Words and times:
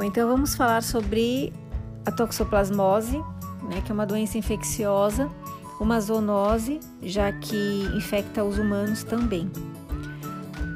Bom, 0.00 0.04
então 0.04 0.26
vamos 0.26 0.54
falar 0.54 0.82
sobre 0.82 1.52
a 2.06 2.10
toxoplasmose, 2.10 3.18
né, 3.68 3.82
que 3.84 3.92
é 3.92 3.94
uma 3.94 4.06
doença 4.06 4.38
infecciosa, 4.38 5.30
uma 5.78 6.00
zoonose, 6.00 6.80
já 7.02 7.30
que 7.30 7.86
infecta 7.94 8.42
os 8.42 8.56
humanos 8.56 9.04
também. 9.04 9.50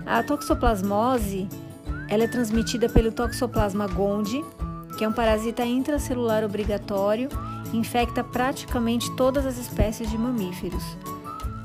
A 0.05 0.23
toxoplasmose 0.23 1.49
ela 2.11 2.25
é 2.25 2.29
transmitida 2.29 2.87
pelo 2.87 3.11
Toxoplasma 3.11 3.87
gondii, 3.87 4.45
que 4.99 5.05
é 5.05 5.09
um 5.09 5.13
parasita 5.15 5.65
intracelular 5.65 6.45
obrigatório 6.45 7.31
e 7.73 7.79
infecta 7.79 8.23
praticamente 8.23 9.11
todas 9.17 9.47
as 9.47 9.57
espécies 9.57 10.11
de 10.11 10.19
mamíferos. 10.19 10.85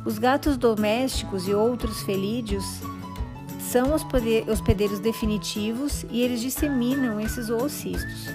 Os 0.06 0.18
gatos 0.18 0.56
domésticos 0.56 1.46
e 1.46 1.54
outros 1.54 2.04
felídeos 2.04 2.64
são 3.70 3.94
hospedeiros 3.94 5.00
definitivos 5.00 6.04
e 6.10 6.22
eles 6.22 6.42
disseminam 6.42 7.20
esses 7.20 7.52
oocistos. 7.52 8.26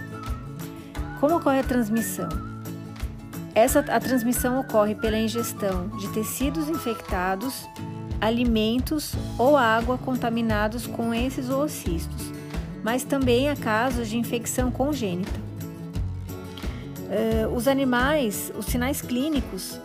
Como 1.19 1.37
ocorre 1.37 1.59
a 1.59 1.65
transmissão? 1.65 2.29
Essa, 3.53 3.81
a 3.81 3.99
transmissão 3.99 4.61
ocorre 4.61 4.95
pela 4.95 5.19
ingestão 5.19 5.89
de 5.99 6.09
tecidos 6.11 6.69
infectados, 6.69 7.67
alimentos 8.21 9.13
ou 9.37 9.57
água 9.57 9.99
contaminados 9.99 10.87
com 10.87 11.13
esses 11.13 11.51
oocistos, 11.51 12.33
mas 12.85 13.03
também 13.03 13.49
há 13.49 13.57
casos 13.57 14.09
de 14.09 14.17
infecção 14.17 14.71
congênita. 14.71 15.43
Uh, 17.09 17.55
os 17.57 17.67
animais, 17.67 18.53
os 18.57 18.67
sinais 18.67 19.03
clínicos 19.03 19.81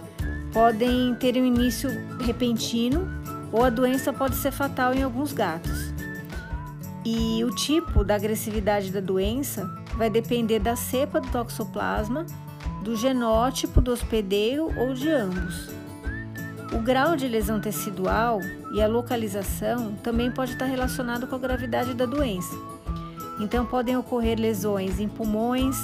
podem 0.53 1.15
ter 1.15 1.35
um 1.37 1.45
início 1.45 1.89
repentino 2.19 3.18
ou 3.51 3.63
a 3.63 3.69
doença 3.69 4.13
pode 4.13 4.35
ser 4.35 4.51
fatal 4.51 4.93
em 4.93 5.03
alguns 5.03 5.33
gatos. 5.33 5.93
E 7.05 7.43
o 7.43 7.55
tipo 7.55 8.03
da 8.03 8.15
agressividade 8.15 8.91
da 8.91 8.99
doença 8.99 9.69
vai 9.95 10.09
depender 10.09 10.59
da 10.59 10.75
cepa 10.75 11.19
do 11.19 11.29
toxoplasma, 11.29 12.25
do 12.83 12.95
genótipo 12.95 13.81
do 13.81 13.91
hospedeiro 13.91 14.71
ou 14.77 14.93
de 14.93 15.09
ambos. 15.09 15.69
O 16.71 16.79
grau 16.79 17.15
de 17.15 17.27
lesão 17.27 17.59
tecidual 17.59 18.39
e 18.73 18.81
a 18.81 18.87
localização 18.87 19.95
também 20.03 20.31
pode 20.31 20.51
estar 20.51 20.65
relacionado 20.65 21.25
com 21.25 21.35
a 21.35 21.39
gravidade 21.39 21.93
da 21.93 22.05
doença. 22.05 22.55
Então 23.39 23.65
podem 23.65 23.97
ocorrer 23.97 24.37
lesões 24.39 24.99
em 24.99 25.07
pulmões, 25.07 25.75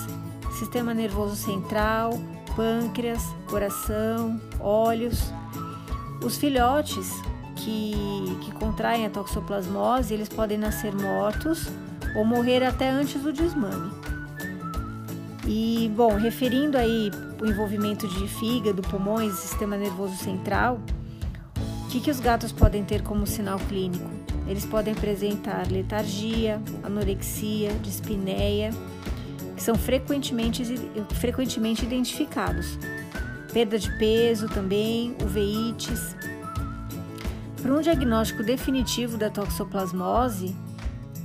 sistema 0.60 0.94
nervoso 0.94 1.36
central, 1.36 2.12
pâncreas, 2.56 3.24
coração, 3.50 4.40
olhos. 4.60 5.34
Os 6.24 6.38
filhotes 6.38 7.10
que, 7.66 8.38
que 8.42 8.52
contraem 8.52 9.08
a 9.08 9.10
toxoplasmose, 9.10 10.14
eles 10.14 10.30
podem 10.30 10.58
nascer 10.58 10.94
mortos 10.94 11.68
ou 12.16 12.24
morrer 12.24 12.64
até 12.64 12.88
antes 12.90 13.20
do 13.22 13.34
desmame. 13.34 13.92
E, 15.48 15.92
bom, 15.96 16.16
referindo 16.16 16.78
aí 16.78 17.12
o 17.42 17.46
envolvimento 17.46 18.08
de 18.08 18.28
fígado, 18.28 18.84
pulmões 18.84 19.34
sistema 19.34 19.76
nervoso 19.76 20.16
central, 20.16 20.80
o 21.86 21.88
que, 21.90 22.00
que 22.00 22.12
os 22.12 22.20
gatos 22.20 22.52
podem 22.52 22.84
ter 22.84 23.02
como 23.02 23.26
sinal 23.26 23.58
clínico? 23.60 24.10
Eles 24.48 24.66
podem 24.66 24.94
apresentar 24.94 25.68
letargia, 25.72 26.62
anorexia, 26.84 27.72
dispneia, 27.82 28.70
que 29.56 29.64
são 29.64 29.76
frequentemente, 29.76 30.64
frequentemente 31.16 31.84
identificados. 31.84 32.78
Perda 33.52 33.80
de 33.80 33.90
peso 33.98 34.48
também, 34.50 35.16
uveites, 35.24 36.16
para 37.66 37.74
um 37.74 37.82
diagnóstico 37.82 38.44
definitivo 38.44 39.18
da 39.18 39.28
toxoplasmose, 39.28 40.56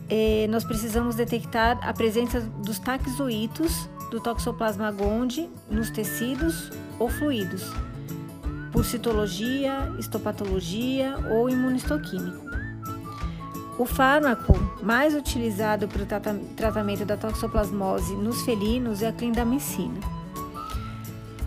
eh, 0.08 0.46
nós 0.48 0.64
precisamos 0.64 1.14
detectar 1.14 1.78
a 1.86 1.92
presença 1.92 2.40
dos 2.40 2.78
taxoítos 2.78 3.90
do 4.10 4.18
Toxoplasma 4.20 4.90
gondii 4.90 5.50
nos 5.70 5.90
tecidos 5.90 6.70
ou 6.98 7.10
fluidos, 7.10 7.70
por 8.72 8.86
citologia, 8.86 9.92
histopatologia 9.98 11.14
ou 11.30 11.50
imunistoquímico. 11.50 12.42
O 13.78 13.84
fármaco 13.84 14.54
mais 14.82 15.14
utilizado 15.14 15.86
para 15.88 16.02
o 16.02 16.06
tratamento 16.56 17.04
da 17.04 17.18
toxoplasmose 17.18 18.16
nos 18.16 18.40
felinos 18.46 19.02
é 19.02 19.08
a 19.08 19.12
clindamicina. 19.12 20.19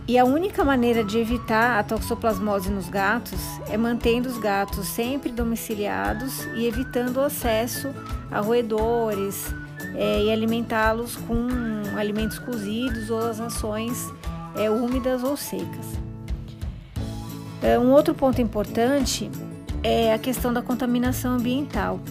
E 0.05 0.19
a 0.19 0.25
única 0.25 0.65
maneira 0.65 1.01
de 1.01 1.17
evitar 1.17 1.79
a 1.79 1.83
toxoplasmose 1.83 2.69
nos 2.69 2.89
gatos 2.89 3.39
é 3.69 3.77
mantendo 3.77 4.27
os 4.27 4.37
gatos 4.37 4.85
sempre 4.87 5.31
domiciliados 5.31 6.43
e 6.55 6.65
evitando 6.65 7.17
o 7.17 7.21
acesso 7.21 7.89
a 8.29 8.41
roedores 8.41 9.53
é, 9.95 10.23
e 10.23 10.29
alimentá-los 10.29 11.15
com 11.15 11.47
alimentos 11.97 12.37
cozidos 12.37 13.09
ou 13.09 13.19
as 13.19 13.39
rações 13.39 14.11
é, 14.57 14.69
úmidas 14.69 15.23
ou 15.23 15.37
secas. 15.37 15.85
É, 17.61 17.79
um 17.79 17.91
outro 17.91 18.13
ponto 18.13 18.41
importante 18.41 19.31
é 19.81 20.13
a 20.13 20.19
questão 20.19 20.51
da 20.51 20.61
contaminação 20.61 21.35
ambiental. 21.35 22.01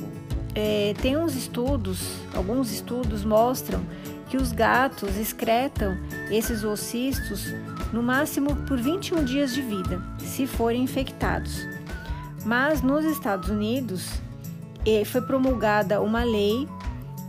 É, 0.55 0.95
tem 1.03 1.15
uns 1.17 1.35
estudos, 1.35 2.15
alguns 2.35 2.73
estudos 2.73 3.23
mostram 3.23 3.83
que 4.31 4.39
os 4.39 4.51
gatos 4.51 5.19
excretam 5.19 5.95
esses 6.31 6.65
oocistos 6.65 7.53
no 7.93 8.03
máximo 8.03 8.57
por 8.67 8.79
21 8.79 9.25
dias 9.25 9.55
de 9.55 9.61
vida, 9.61 10.03
se 10.19 10.47
forem 10.47 10.83
infectados. 10.83 11.67
Mas 12.45 12.83
nos 12.83 13.05
Estados 13.05 13.49
Unidos 13.49 14.09
eh, 14.87 15.05
foi 15.05 15.21
promulgada 15.21 16.01
uma 16.01 16.25
lei 16.25 16.69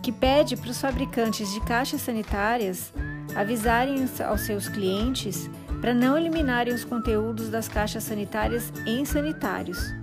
que 0.01 0.11
pede 0.11 0.55
para 0.55 0.71
os 0.71 0.81
fabricantes 0.81 1.51
de 1.53 1.61
caixas 1.61 2.01
sanitárias 2.01 2.93
avisarem 3.35 4.05
aos 4.27 4.41
seus 4.41 4.67
clientes 4.67 5.49
para 5.81 5.93
não 5.93 6.17
eliminarem 6.17 6.73
os 6.73 6.83
conteúdos 6.83 7.49
das 7.49 7.67
caixas 7.67 8.03
sanitárias 8.03 8.71
em 8.85 9.05
sanitários 9.05 9.93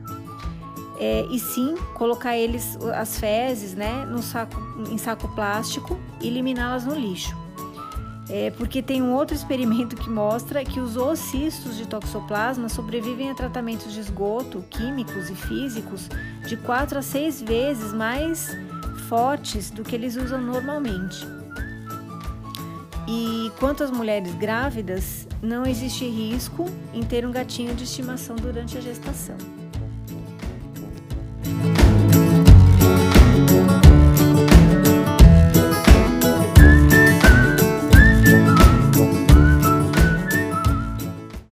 é, 1.01 1.27
e 1.31 1.39
sim 1.39 1.75
colocar 1.95 2.37
eles, 2.37 2.77
as 2.95 3.19
fezes, 3.19 3.75
né, 3.75 4.05
no 4.05 4.23
saco, 4.23 4.61
em 4.91 4.99
saco 4.99 5.27
plástico 5.35 5.99
e 6.21 6.29
eliminá-las 6.29 6.85
no 6.85 6.95
lixo. 6.95 7.35
É, 8.33 8.51
porque 8.53 8.81
tem 8.81 9.03
um 9.03 9.13
outro 9.13 9.35
experimento 9.35 9.97
que 9.97 10.09
mostra 10.09 10.65
que 10.65 10.79
os 10.79 10.97
oocistos 10.97 11.77
de 11.77 11.87
toxoplasma 11.87 12.69
sobrevivem 12.69 13.29
a 13.29 13.35
tratamentos 13.35 13.93
de 13.93 13.99
esgoto, 13.99 14.65
químicos 14.71 15.29
e 15.29 15.35
físicos, 15.35 16.09
de 16.47 16.57
4 16.57 16.99
a 16.99 17.03
6 17.03 17.43
vezes 17.43 17.93
mais 17.93 18.57
fortes 19.09 19.71
do 19.71 19.83
que 19.83 19.97
eles 19.97 20.15
usam 20.15 20.41
normalmente. 20.41 21.27
E 23.09 23.51
quanto 23.59 23.83
às 23.83 23.91
mulheres 23.91 24.33
grávidas, 24.37 25.27
não 25.43 25.67
existe 25.67 26.09
risco 26.09 26.67
em 26.95 27.03
ter 27.03 27.27
um 27.27 27.33
gatinho 27.33 27.75
de 27.75 27.83
estimação 27.83 28.37
durante 28.37 28.79
a 28.79 28.81
gestação. 28.81 29.60